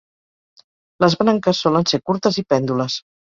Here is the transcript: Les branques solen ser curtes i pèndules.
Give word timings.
Les 1.03 1.17
branques 1.19 1.59
solen 1.67 1.87
ser 1.93 2.01
curtes 2.09 2.43
i 2.43 2.47
pèndules. 2.55 2.97